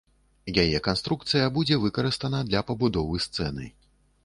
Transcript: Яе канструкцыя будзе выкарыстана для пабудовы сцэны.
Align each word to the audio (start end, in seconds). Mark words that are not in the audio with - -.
Яе 0.63 0.79
канструкцыя 0.87 1.51
будзе 1.59 1.77
выкарыстана 1.85 2.39
для 2.49 2.65
пабудовы 2.73 3.23
сцэны. 3.29 3.71